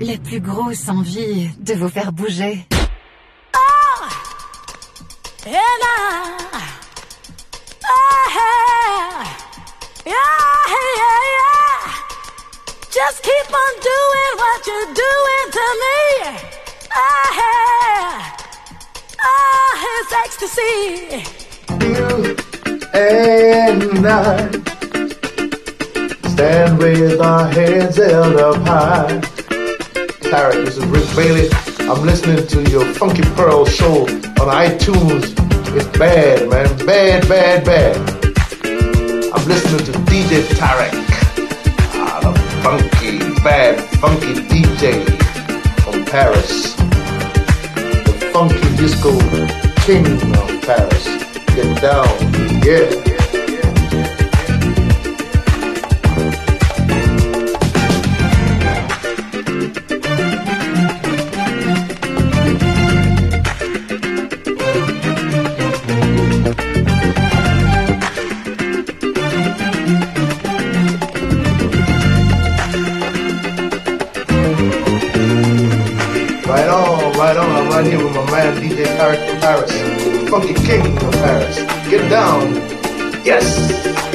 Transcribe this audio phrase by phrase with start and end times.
[0.00, 2.66] la plus grosse envie de vous faire bouger.
[3.52, 4.08] I,
[7.84, 8.36] I,
[10.06, 10.14] yeah,
[10.72, 11.92] yeah, yeah.
[12.90, 15.98] Just keep on doing what you're doing to me.
[16.92, 17.04] I,
[19.20, 20.78] ah, it's ecstasy.
[21.84, 22.06] You
[22.94, 24.18] and I
[26.30, 29.39] stand with our heads held up high.
[30.30, 31.48] Tarek, this is Rick Bailey.
[31.90, 35.34] I'm listening to your Funky Pearl show on iTunes.
[35.74, 36.86] It's bad, man.
[36.86, 37.96] Bad, bad, bad.
[39.34, 40.92] I'm listening to DJ Tarek.
[41.94, 45.04] Ah, the funky, bad, funky DJ
[45.82, 46.76] from Paris.
[46.76, 49.18] The funky disco
[49.82, 50.06] king
[50.38, 51.06] of Paris.
[51.56, 52.06] Get down,
[52.62, 53.09] yeah.
[77.86, 80.30] Here with my man DJ from Paris.
[80.30, 81.56] Funky King of Paris.
[81.88, 82.54] Get down.
[83.24, 84.09] Yes.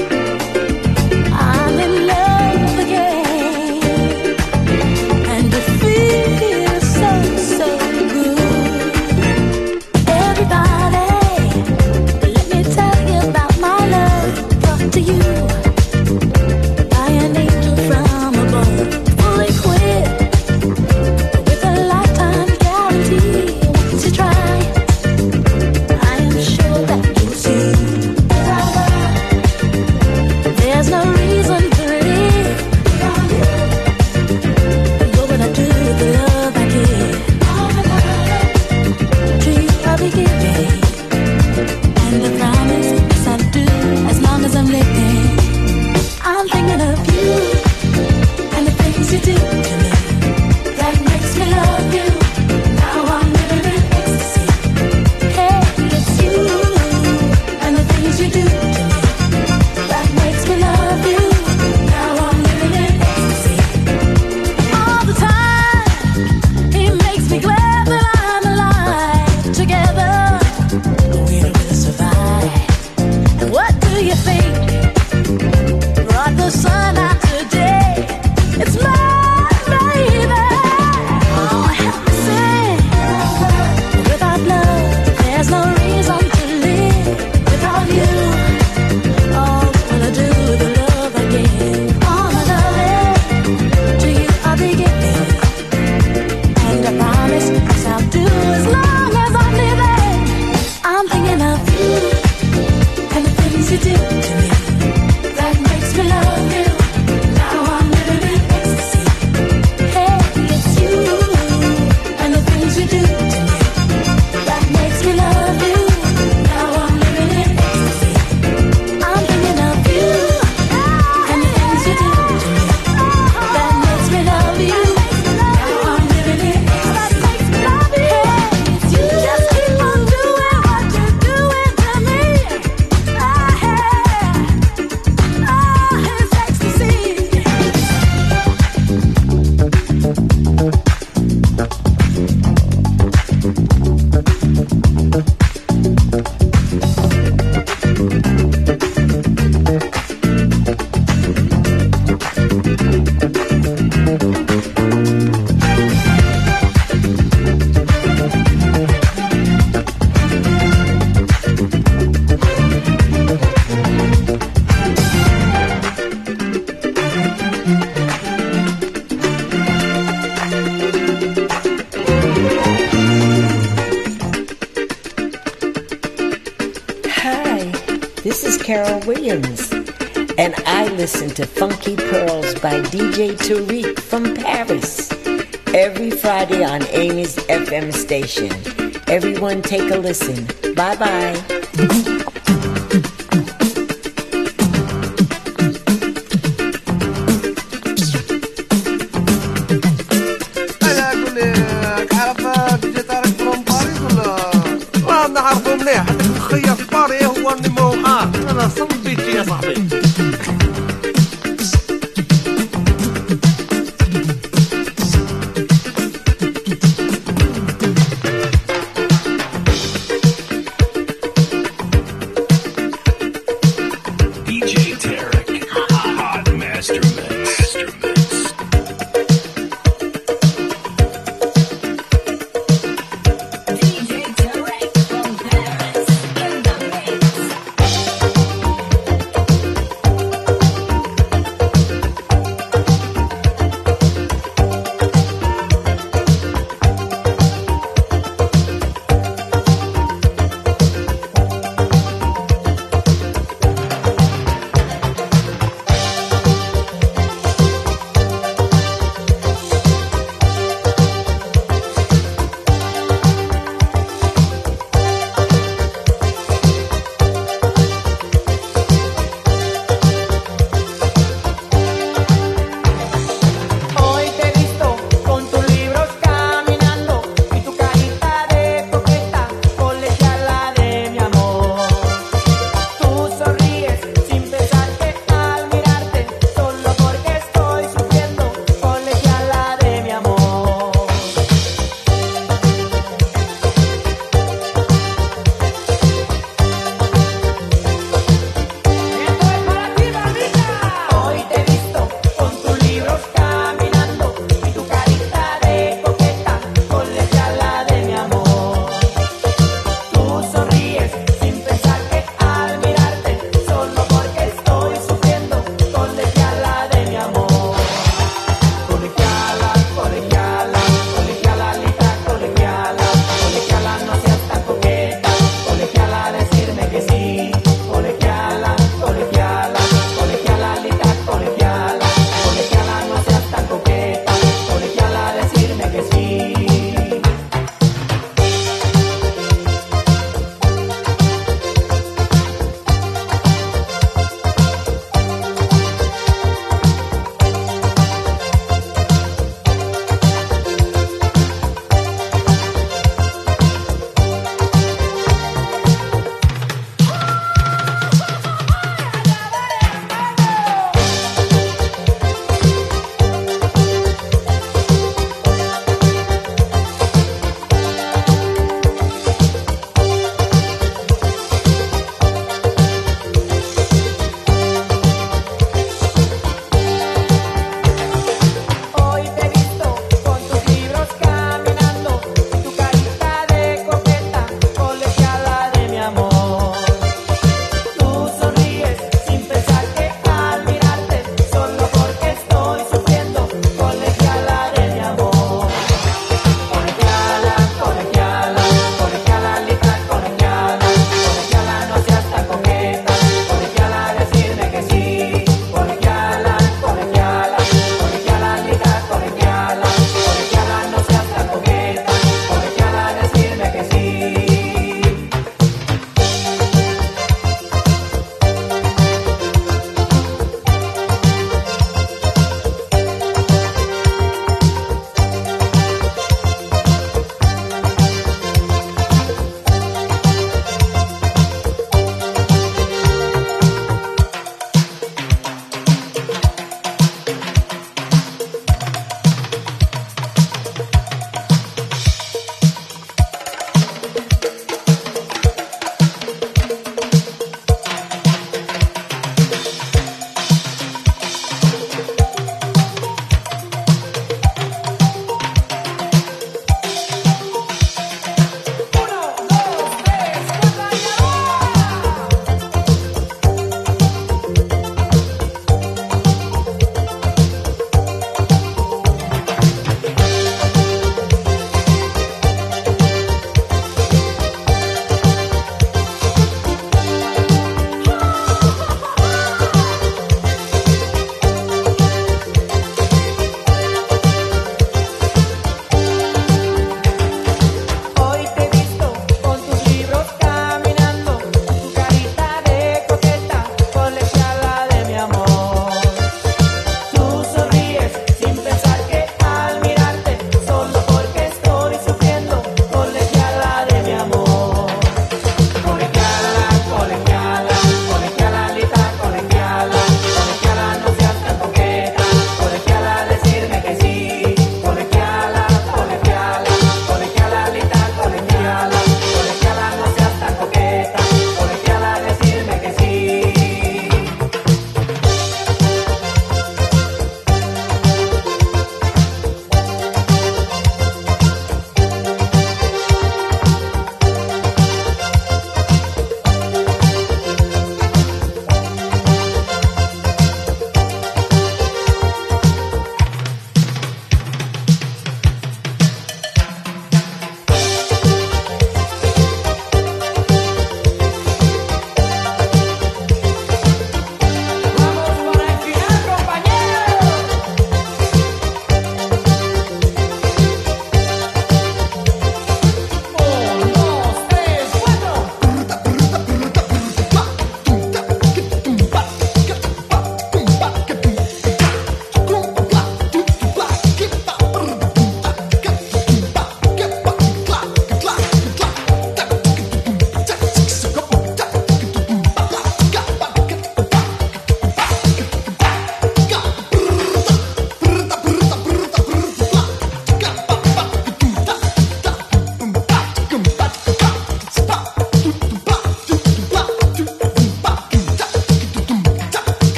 [189.07, 190.48] Everyone take a listen.
[190.74, 192.31] Bye bye.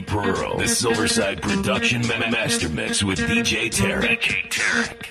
[0.00, 5.01] Pearl, the Silverside Production Master Mix with DJ Tarek.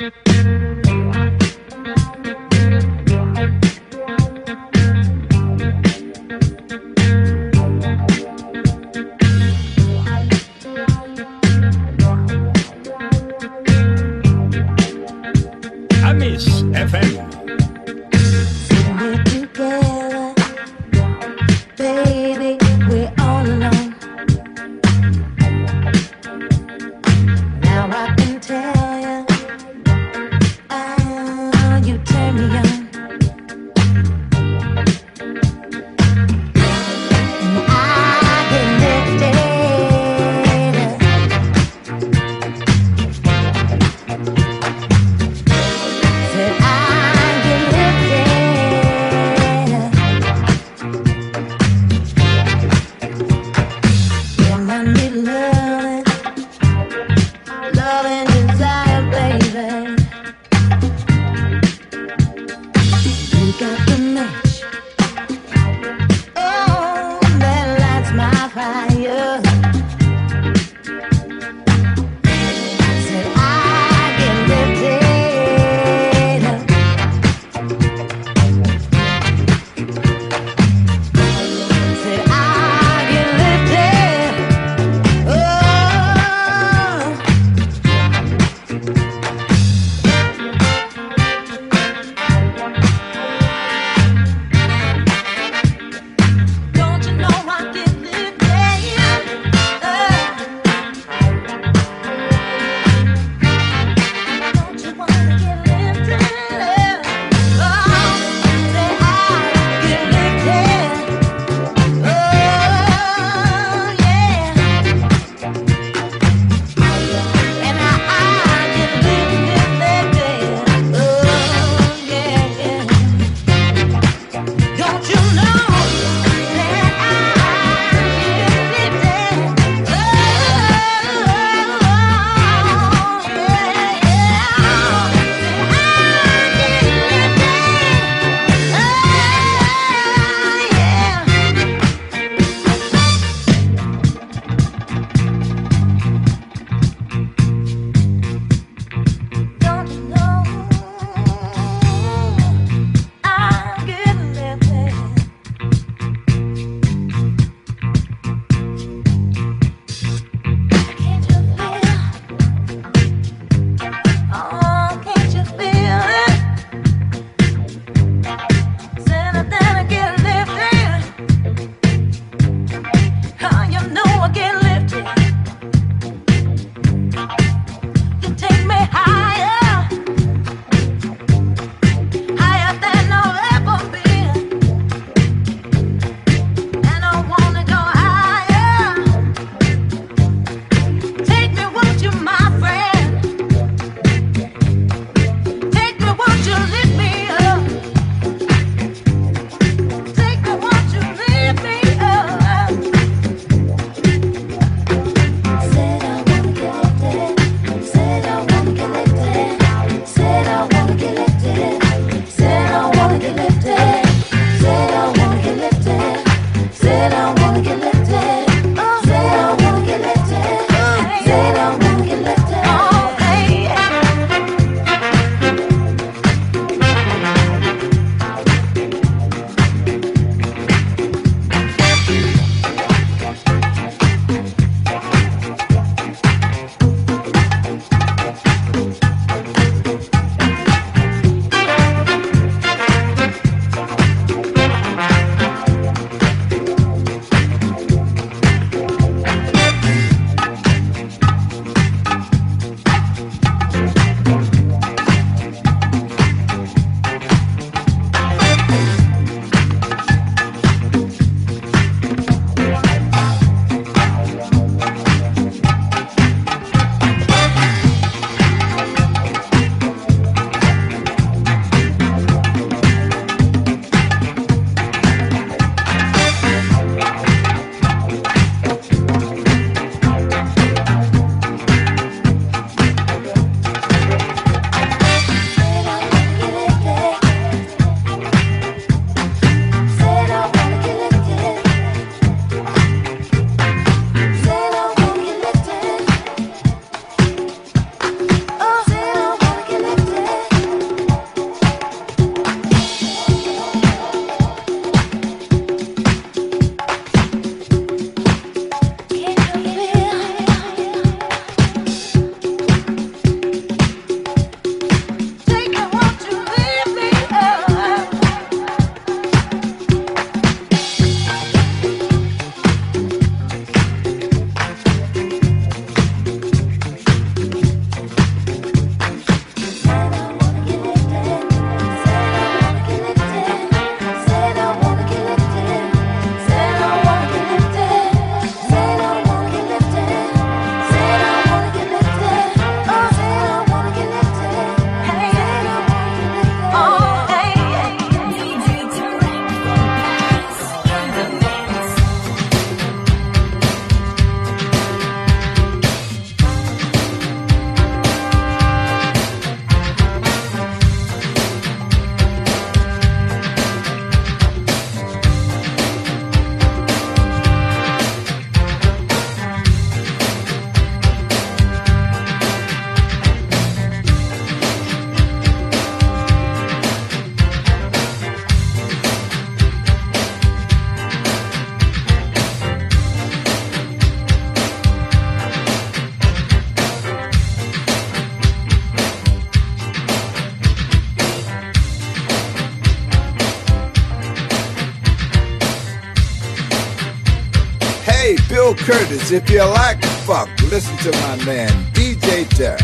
[399.34, 402.82] If you like funk, listen to my man DJ Terry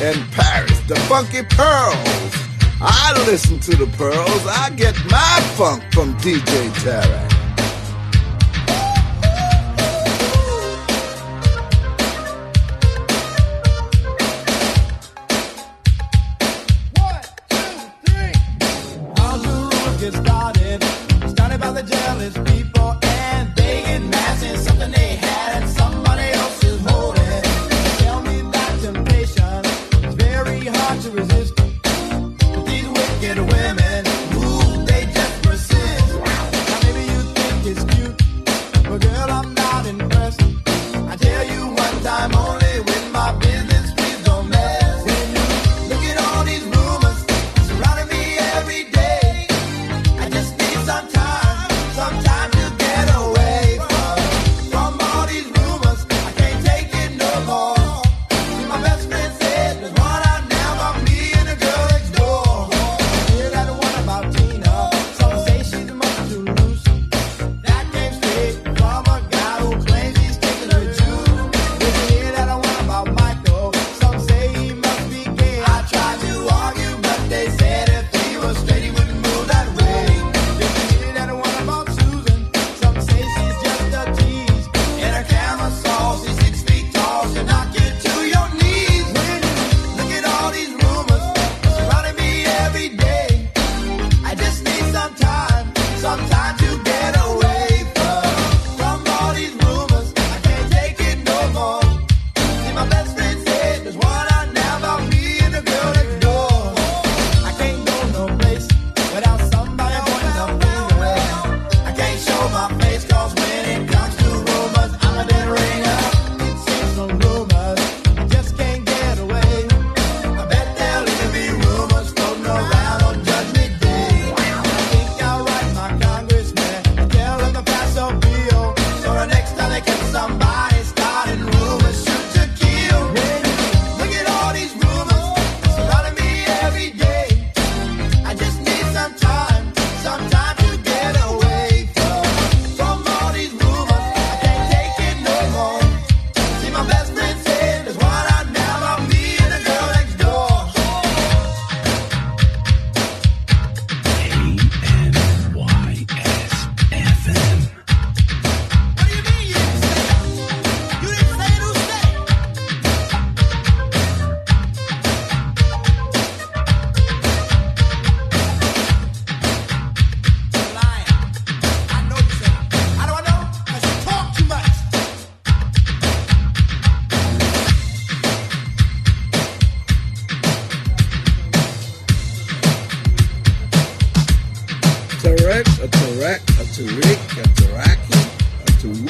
[0.00, 2.32] in Paris, the Funky Pearls.
[2.80, 4.46] I listen to the pearls.
[4.46, 7.31] I get my funk from DJ Terry.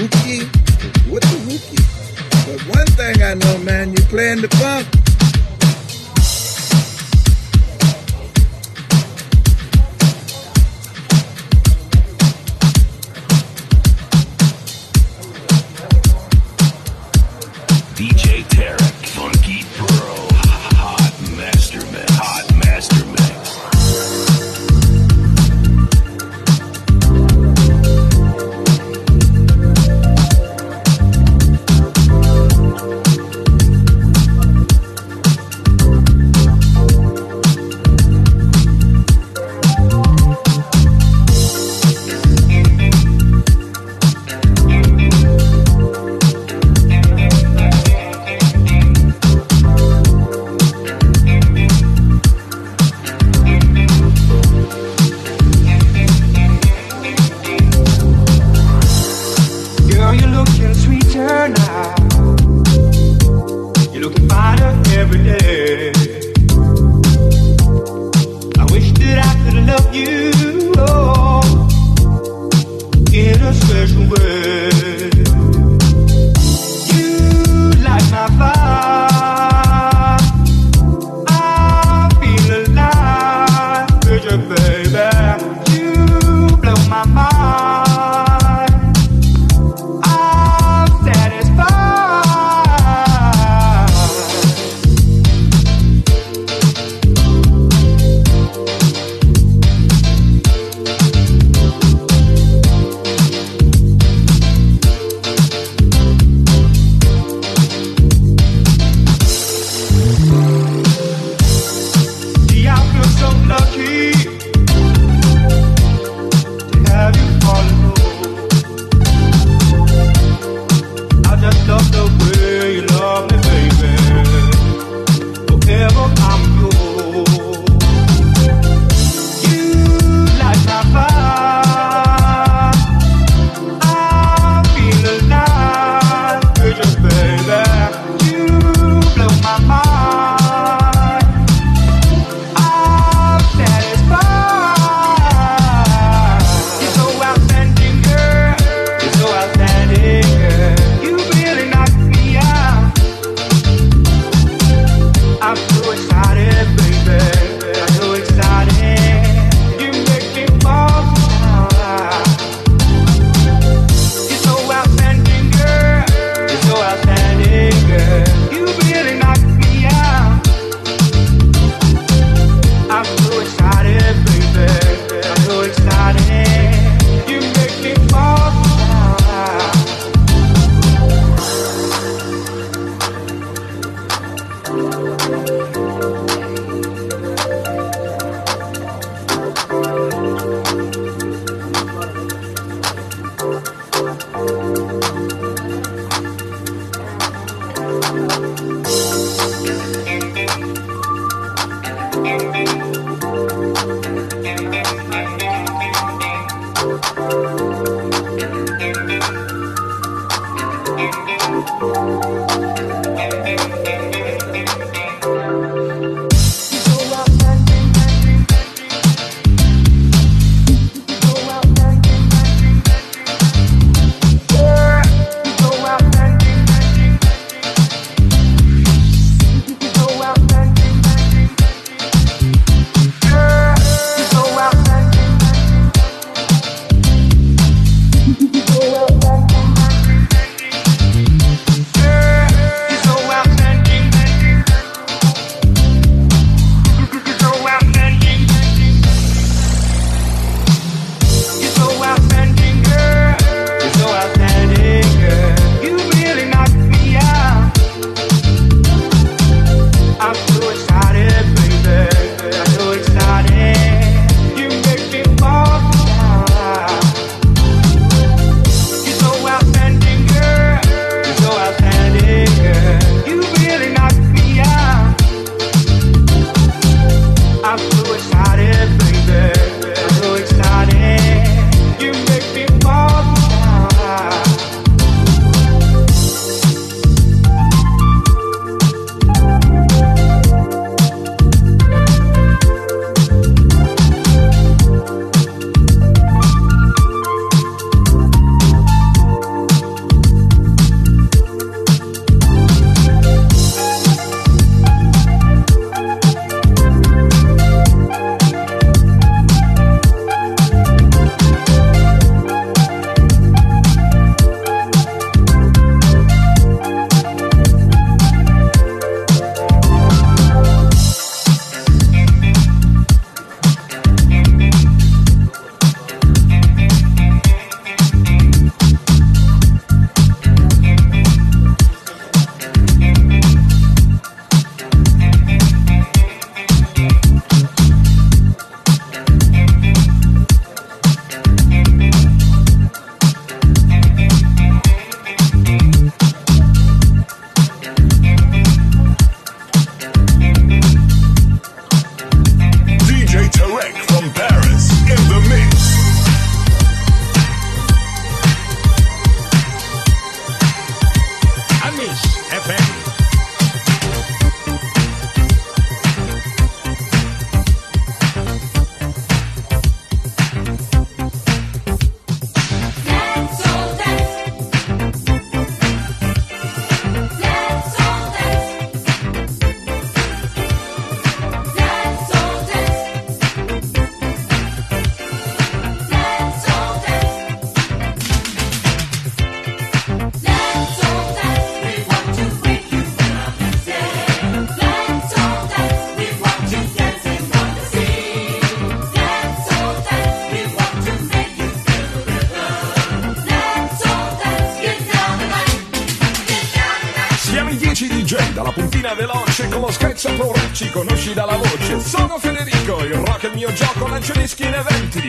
[0.02, 0.40] Wookie
[1.12, 1.78] with the hookie?
[2.44, 5.01] But one thing I know, man, you playing the funk.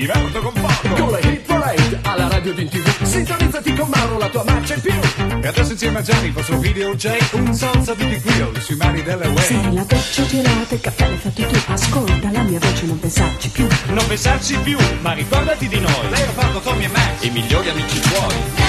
[0.05, 0.95] Diverto con poco.
[0.95, 4.73] Con la Hit Parade alla radio ed in tv Sintonizzati con Mauro, la tua marcia
[4.73, 4.93] in più
[5.41, 9.01] E adesso insieme a Gianni, il vostro video J, un salsa di Quill sui mari
[9.01, 9.43] delle Way.
[9.43, 13.49] Se la doccia gelata, il caffè l'hai fatto tu Ascolta la mia voce, non pensarci
[13.49, 16.09] più Non pensarci più, ma ricordati di noi.
[16.09, 17.23] Lei ha fatto Tommy e Max.
[17.23, 18.62] I migliori amici tuoi.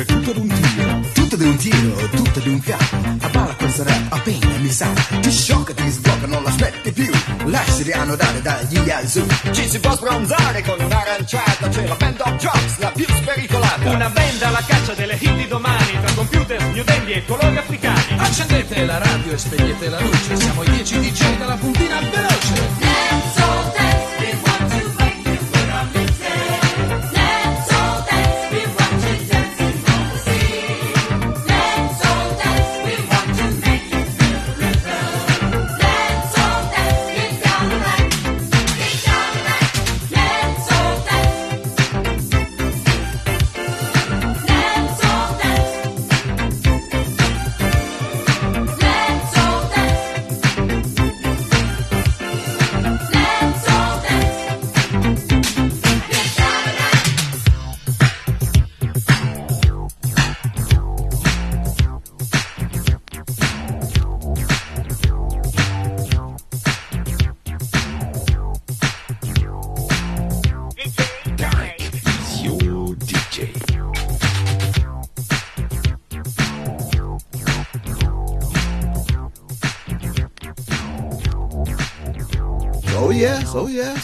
[0.00, 1.00] Bere tutto ad un tiro.
[1.12, 2.96] Tutto di un tiro, tutto di un fiato.
[3.20, 4.88] A balla questa rap appena mi sa.
[5.20, 7.10] Ti sciocca, ti sblocca, non l'aspetti più.
[7.46, 9.26] Lasciati annodare dagli Yazoo.
[9.52, 13.90] Ci si può sbronzare con un'aranciata, c'è la band of jocks, la più spericolata.
[13.90, 18.18] Una band alla caccia delle hit di domani, tra computer, new dandy e colori africani.
[18.18, 22.29] Accendete la radio e spegnete la luce, siamo i 10 DJ dalla puntina veloce.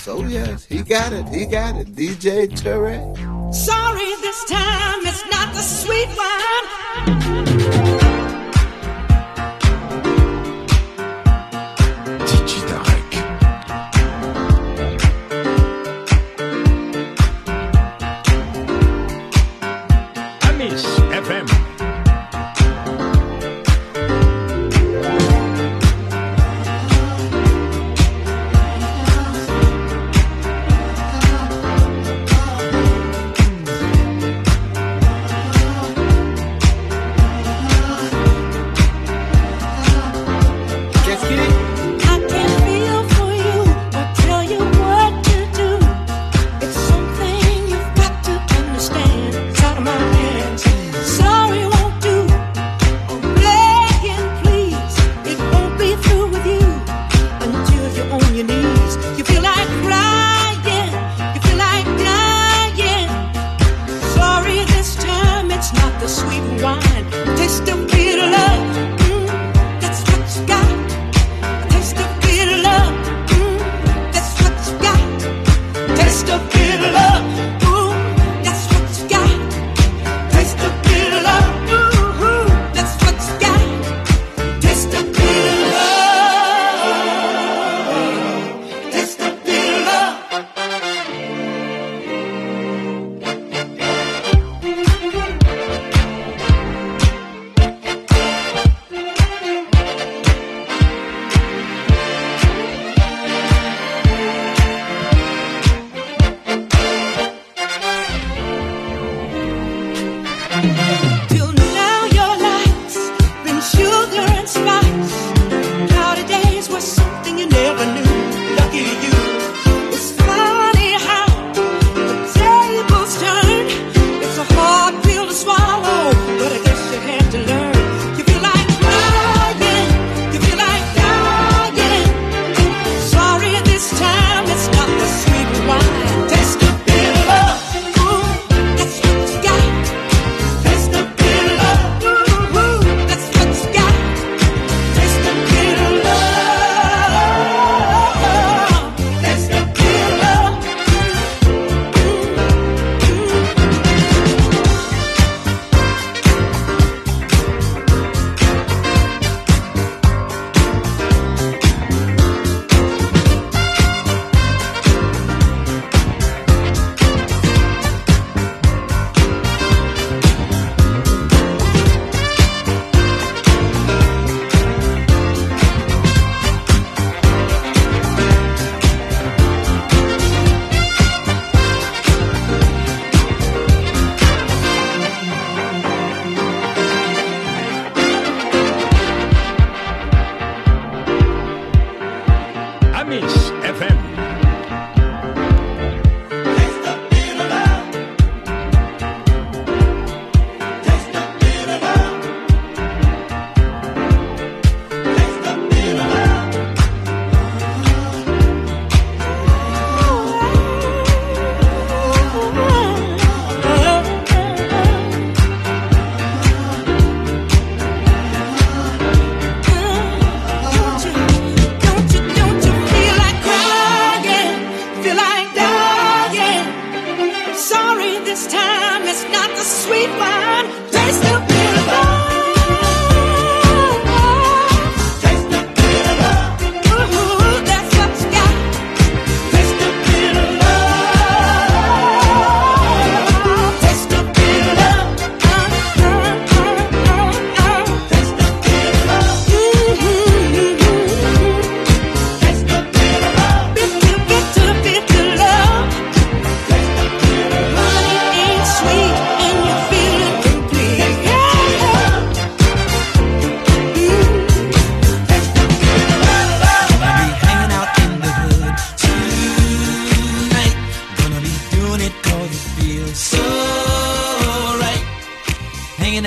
[0.09, 0.65] Oh yes.
[0.67, 1.89] He got it, he got it.
[1.89, 3.53] DJ Tarek.
[3.53, 6.36] Sorry, this time it's not the sweet one.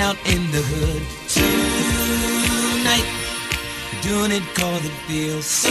[0.00, 3.06] out in the hood tonight.
[4.02, 5.70] Doing it cause it feels so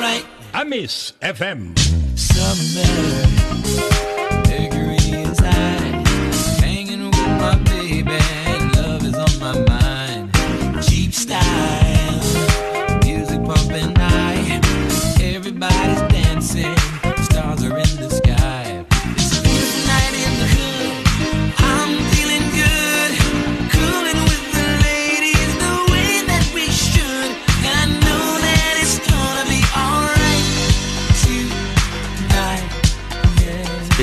[0.00, 0.24] right.
[0.52, 1.78] I miss FM.
[2.18, 4.19] Summer.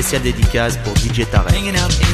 [0.08, 2.07] spéciale dédicace pour DJ Tarek.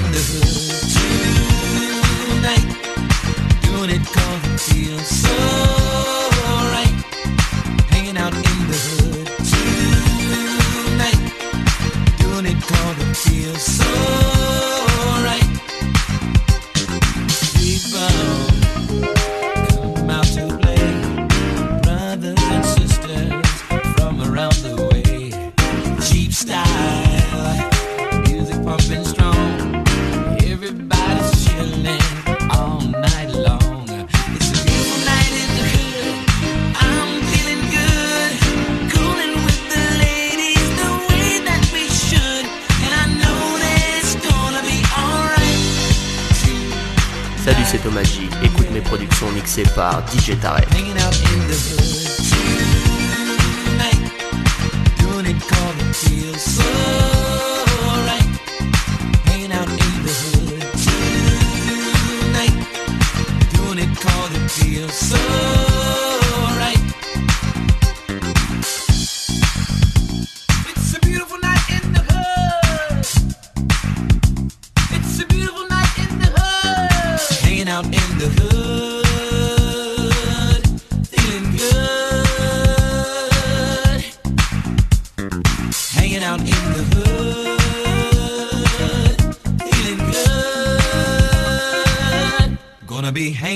[50.13, 50.69] Digitaref.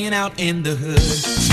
[0.09, 1.48] hanging out in the hood.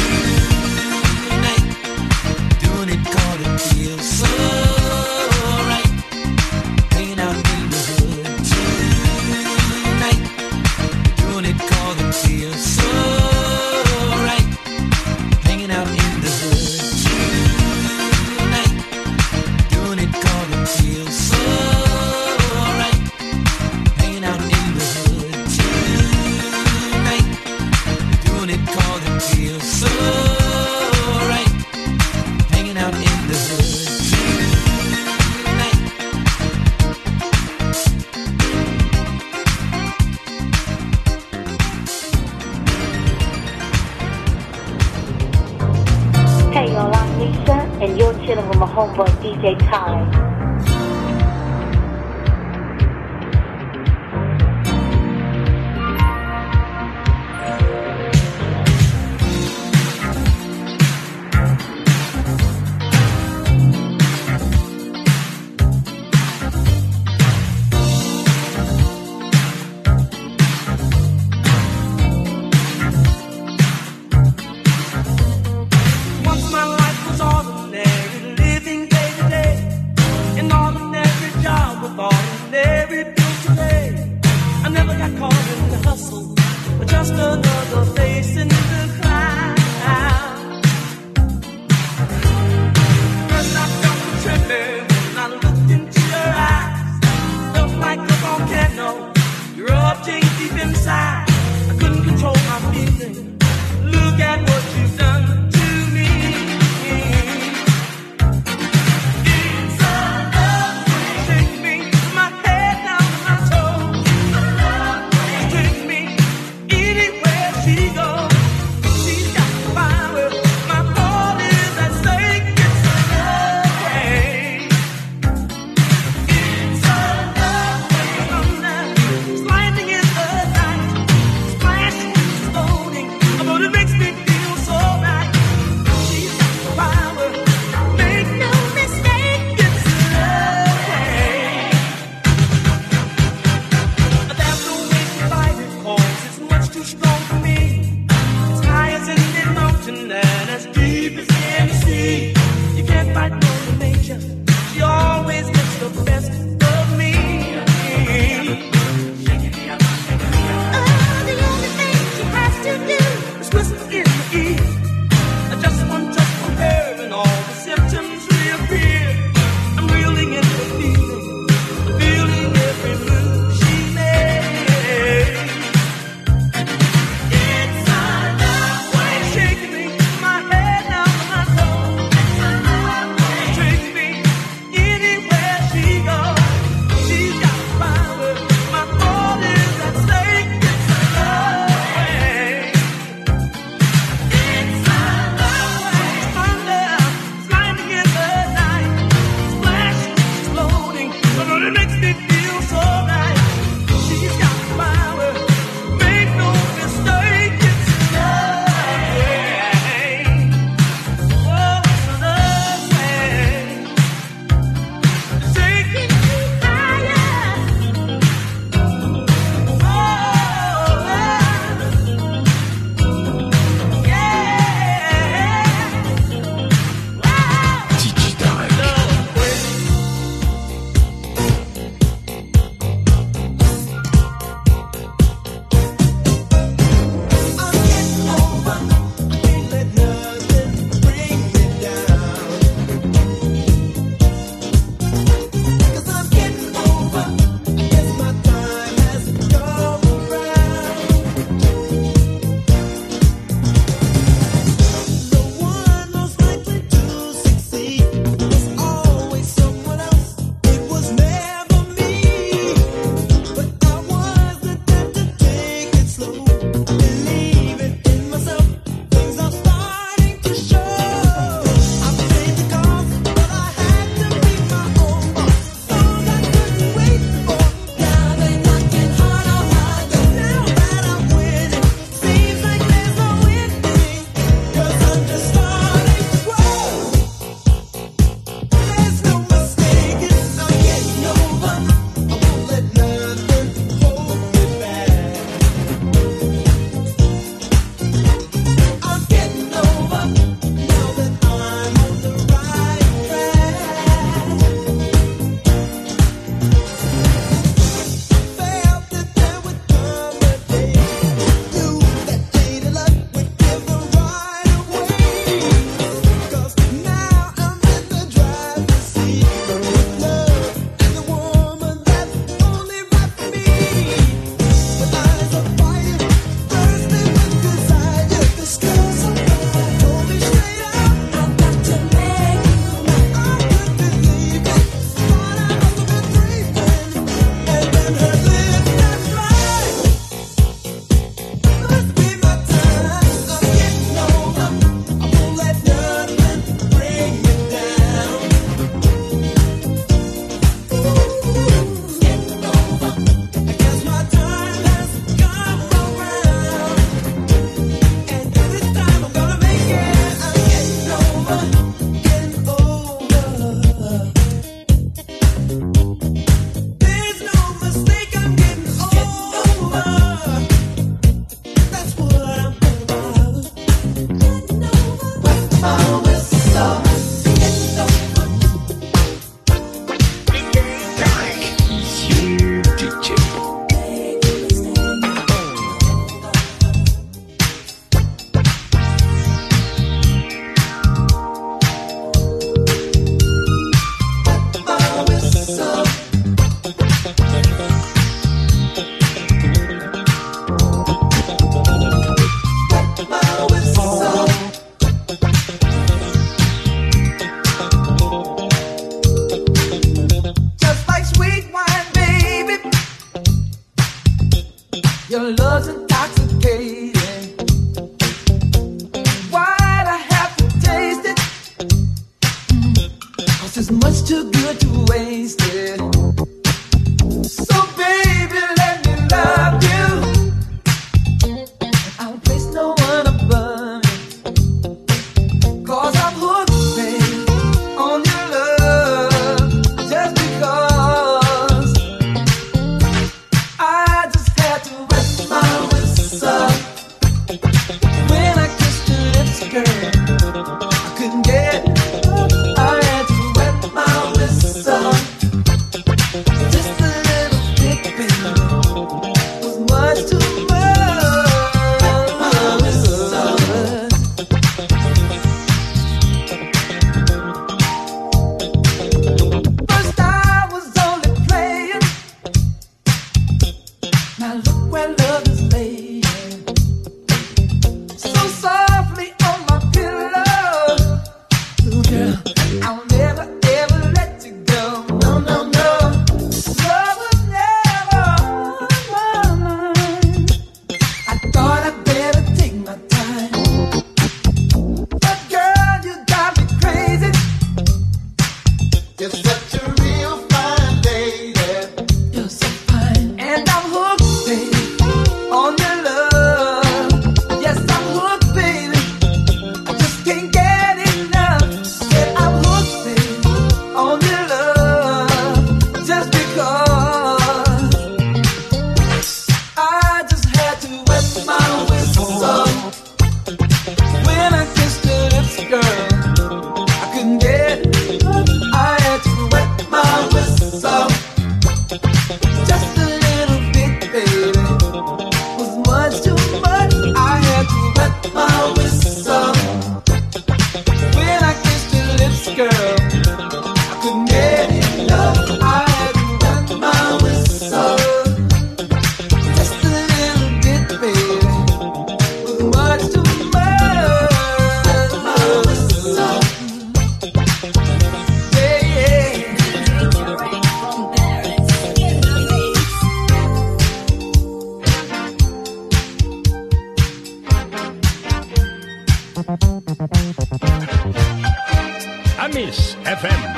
[573.06, 573.55] FM.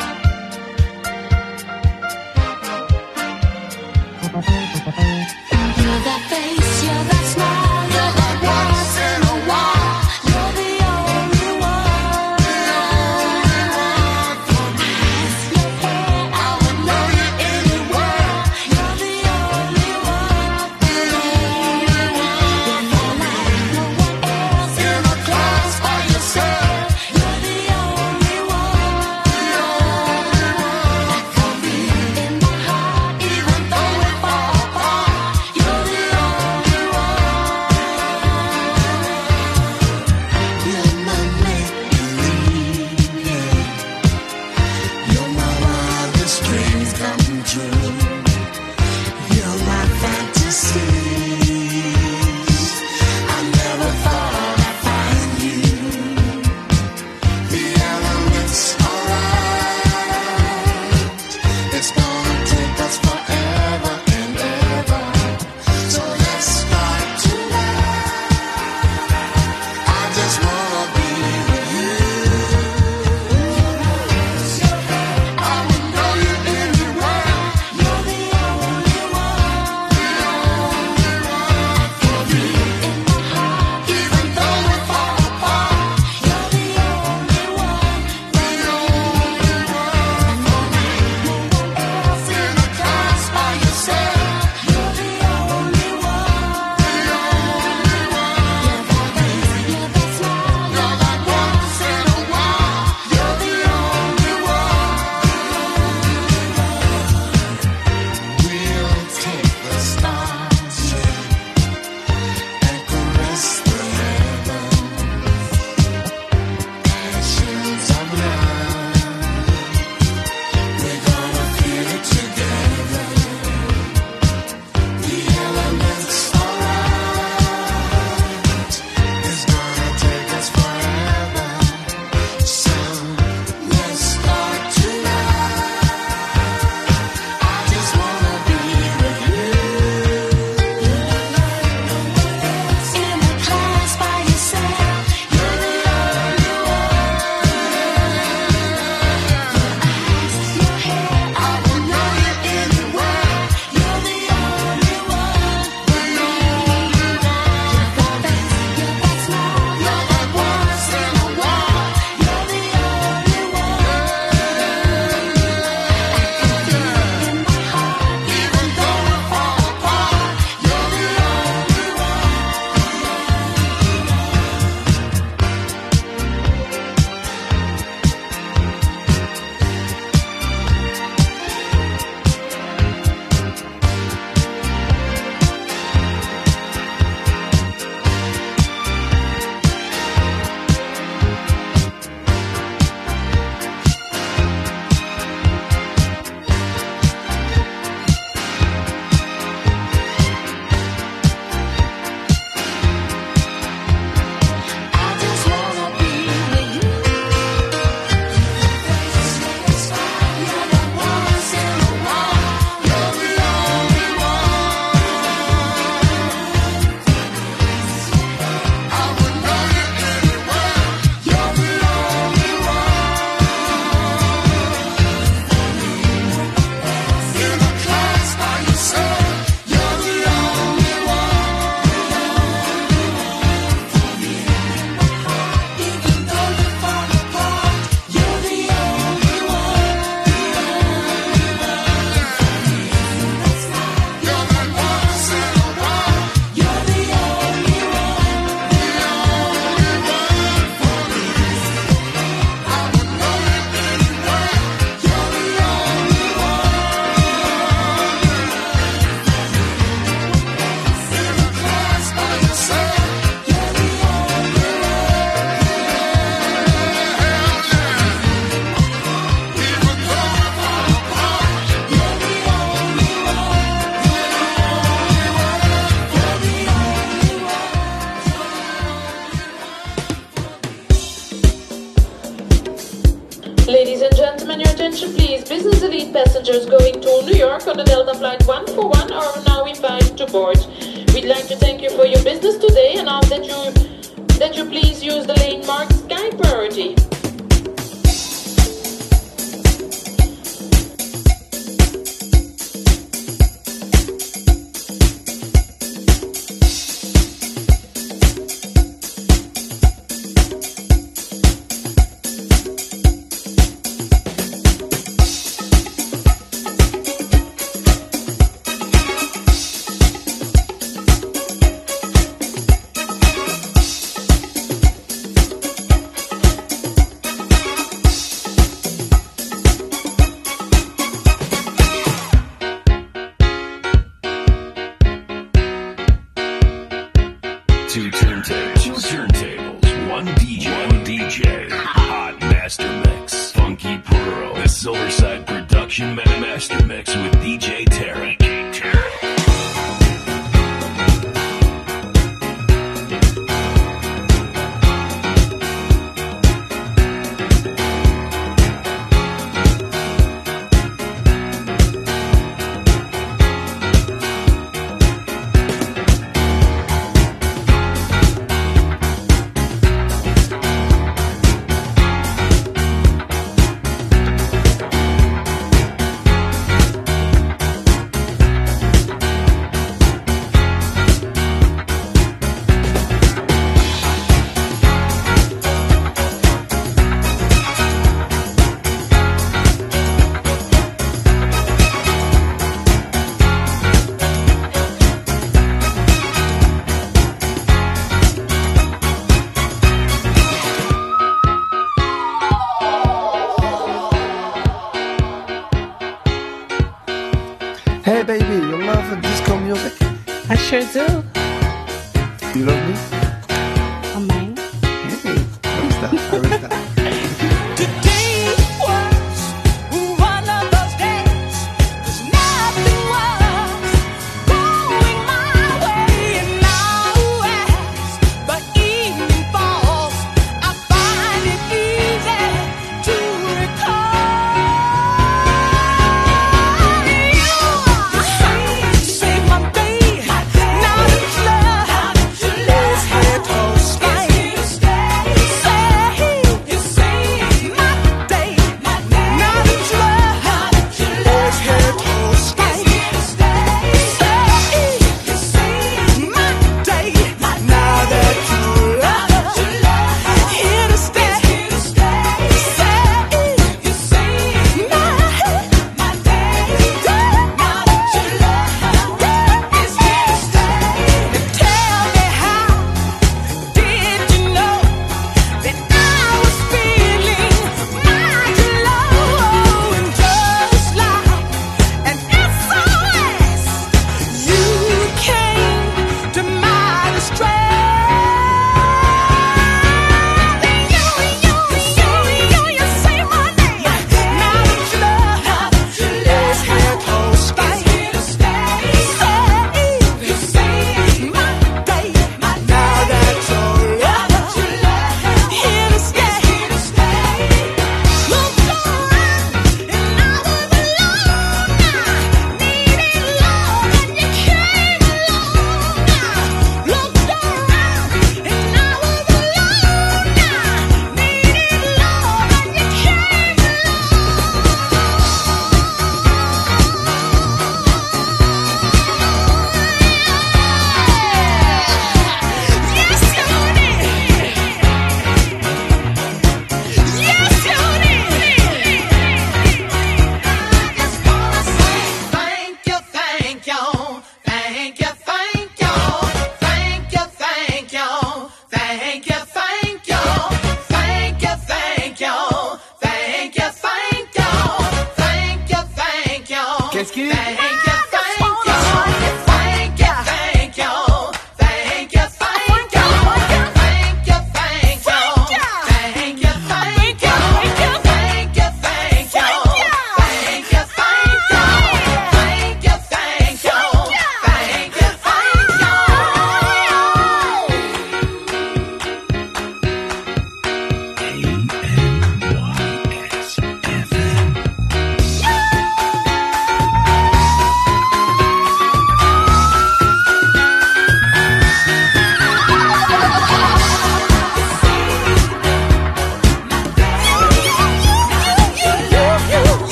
[342.80, 343.52] Master Mix.
[343.54, 344.54] Funky Pearl.
[344.54, 347.87] The Silverside Production Master Mix with DJ